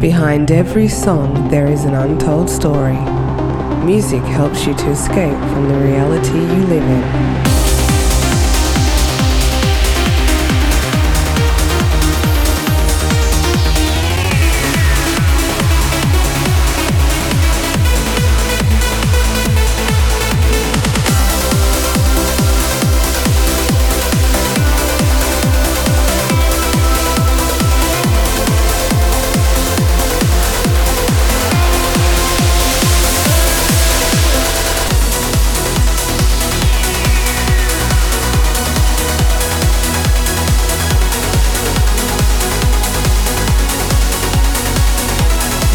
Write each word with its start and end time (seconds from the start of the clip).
Behind 0.00 0.50
every 0.50 0.88
song, 0.88 1.48
there 1.48 1.66
is 1.66 1.84
an 1.84 1.94
untold 1.94 2.50
story. 2.50 2.98
Music 3.82 4.20
helps 4.22 4.66
you 4.66 4.74
to 4.74 4.90
escape 4.90 5.38
from 5.38 5.68
the 5.68 5.78
reality 5.78 6.34
you 6.34 6.66
live 6.66 6.82
in. 6.82 7.55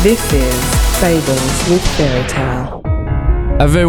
This 0.04 0.34
is 0.34 1.00
Fables 1.00 1.70
with 1.70 1.88
Ferry 1.96 2.28
Tayle. 2.28 2.82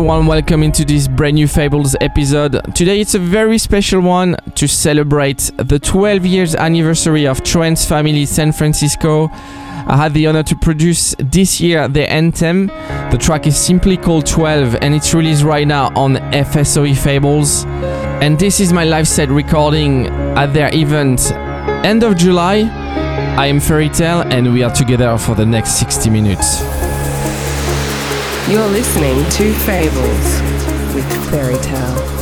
Warm 0.02 0.26
welcome 0.26 0.62
into 0.62 0.84
this 0.84 1.08
brand 1.08 1.36
new 1.36 1.48
Fables 1.48 1.96
episode. 2.02 2.60
Today 2.74 3.00
it's 3.00 3.14
a 3.14 3.18
very 3.18 3.56
special 3.56 4.02
one 4.02 4.36
to 4.56 4.68
celebrate 4.68 5.50
the 5.56 5.78
12 5.78 6.26
years 6.26 6.54
anniversary 6.54 7.26
of 7.26 7.42
Trance 7.42 7.86
Family 7.86 8.26
San 8.26 8.52
Francisco. 8.52 9.30
I 9.32 9.96
had 9.96 10.12
the 10.12 10.26
honor 10.26 10.42
to 10.42 10.54
produce 10.54 11.14
this 11.18 11.62
year 11.62 11.88
the 11.88 12.06
anthem. 12.12 12.66
The 12.66 13.18
track 13.18 13.46
is 13.46 13.56
simply 13.56 13.96
called 13.96 14.26
12 14.26 14.76
and 14.82 14.94
it's 14.94 15.14
released 15.14 15.44
right 15.44 15.66
now 15.66 15.86
on 15.96 16.16
FSOE 16.16 16.94
Fables. 16.94 17.64
And 18.20 18.38
this 18.38 18.60
is 18.60 18.70
my 18.70 18.84
live 18.84 19.08
set 19.08 19.30
recording 19.30 20.08
at 20.36 20.52
their 20.52 20.68
event 20.74 21.32
end 21.86 22.02
of 22.02 22.18
July 22.18 22.81
I 23.34 23.46
am 23.46 23.60
Ferry 23.60 23.88
Tayle, 23.88 24.20
and 24.30 24.52
we 24.52 24.62
are 24.62 24.70
together 24.70 25.16
for 25.16 25.34
the 25.34 25.46
next 25.46 25.78
60 25.78 26.10
minutes. 26.10 26.60
You're 28.46 28.68
listening 28.68 29.24
to 29.30 29.54
Fables 29.60 30.94
with 30.94 31.30
Ferry 31.30 31.56
Tayle. 31.56 32.21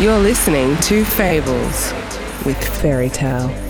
You're 0.00 0.18
listening 0.18 0.78
to 0.78 1.04
Fables 1.04 1.92
with 2.46 2.56
Ferry 2.80 3.10
Tayle. 3.10 3.69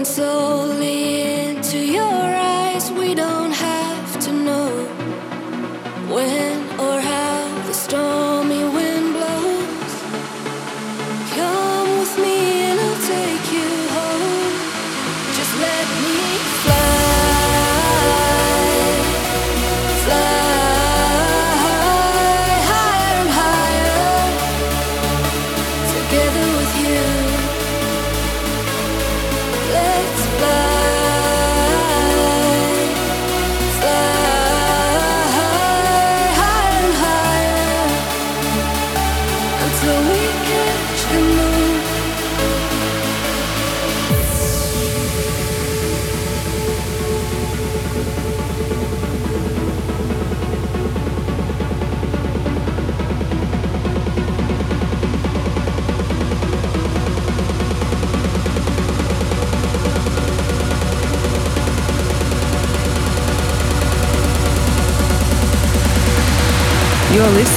When 0.00 0.99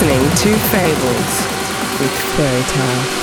listening 0.04 0.30
to 0.36 0.60
Fables 0.68 2.00
with 2.02 2.12
Ferry 2.36 2.64
Tayle. 2.64 3.23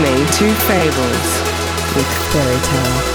Listening 0.00 0.26
to 0.28 0.54
Fables 0.60 1.94
with 1.94 2.06
Ferry 2.32 3.09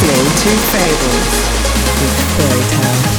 listening 0.00 0.26
to 0.36 0.50
Fables 0.70 1.34
with 2.00 2.18
Ferry 2.36 3.17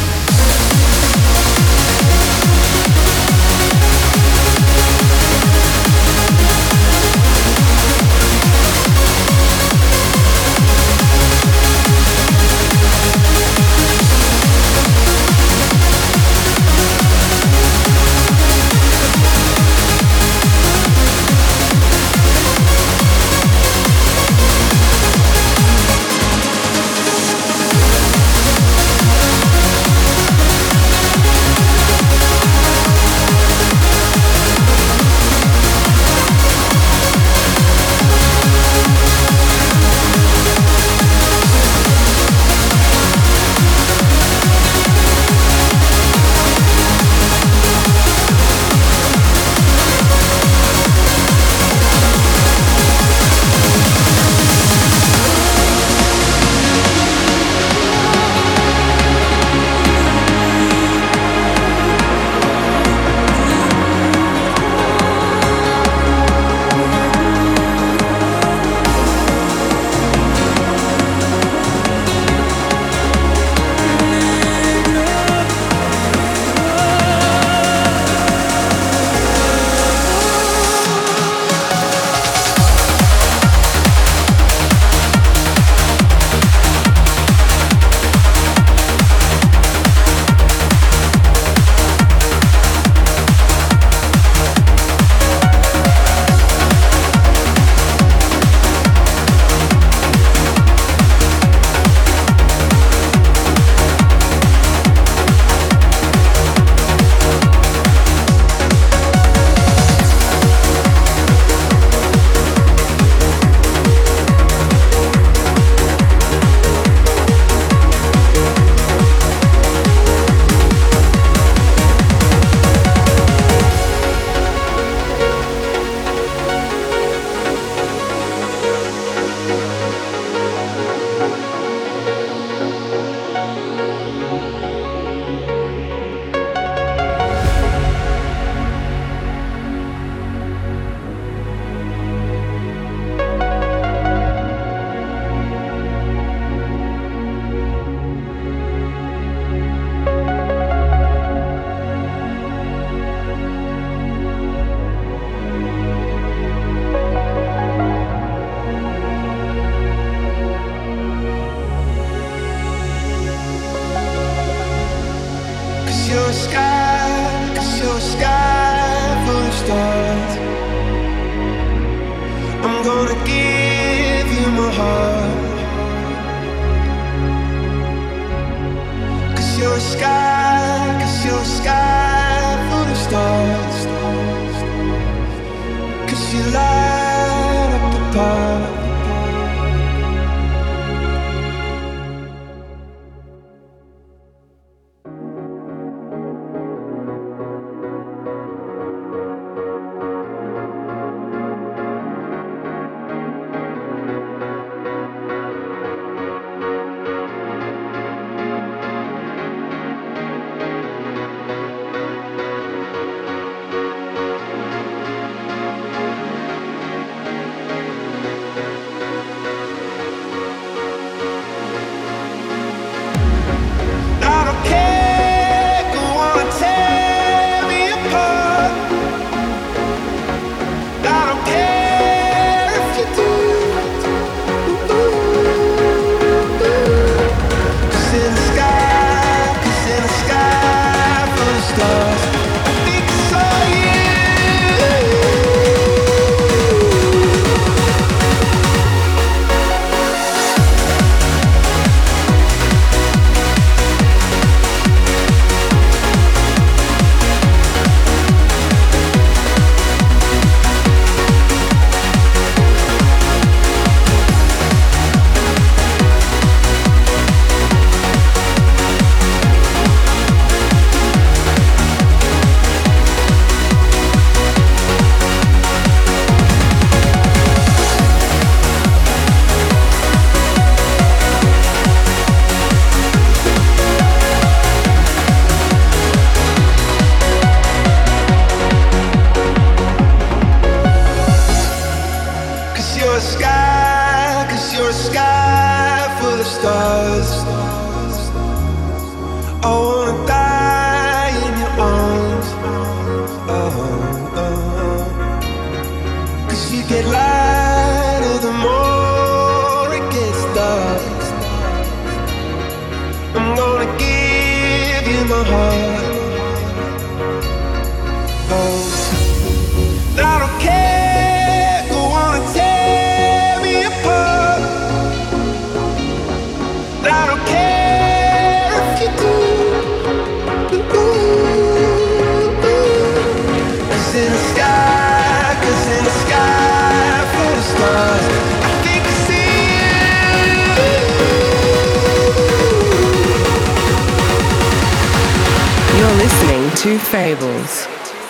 to 346.89 346.97
Fables 346.97 347.87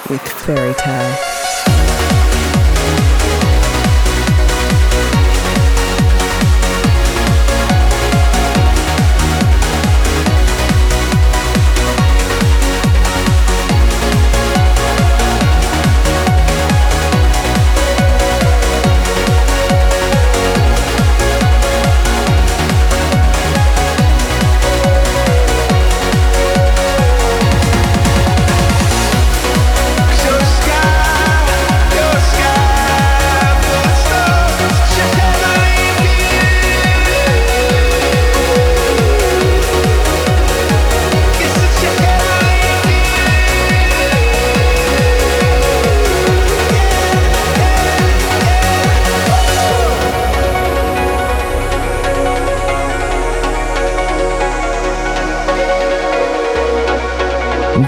with 0.09 0.21
Ferry 0.21 0.73
Tayle. 0.73 1.38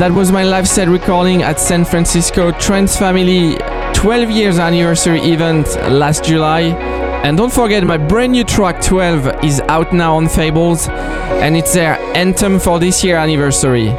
That 0.01 0.13
was 0.13 0.31
my 0.31 0.43
live 0.43 0.67
set 0.67 0.87
recording 0.87 1.43
at 1.43 1.59
San 1.59 1.85
Francisco 1.85 2.51
Trance 2.53 2.97
Family 2.97 3.55
12 3.93 4.31
years 4.31 4.57
anniversary 4.57 5.19
event 5.21 5.67
last 5.91 6.23
July. 6.23 6.61
And 7.23 7.37
don't 7.37 7.53
forget, 7.53 7.83
my 7.83 7.97
brand 7.97 8.31
new 8.31 8.43
track 8.43 8.81
12 8.81 9.43
is 9.43 9.61
out 9.67 9.93
now 9.93 10.15
on 10.15 10.27
Fables, 10.27 10.87
and 10.89 11.55
it's 11.55 11.75
their 11.75 11.99
anthem 12.17 12.59
for 12.59 12.79
this 12.79 13.03
year 13.03 13.15
anniversary. 13.15 13.89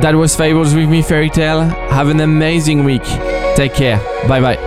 That 0.00 0.16
was 0.16 0.34
Fables 0.34 0.74
with 0.74 0.88
me, 0.88 1.02
Ferry 1.02 1.30
Tayle. 1.30 1.68
Have 1.90 2.08
an 2.08 2.18
amazing 2.18 2.82
week. 2.82 3.04
Take 3.54 3.74
care. 3.74 3.98
Bye 4.26 4.40
bye. 4.40 4.65